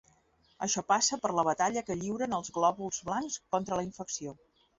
[0.65, 4.37] Això passa per la batalla que lliuren els glòbuls blancs contra la infecció.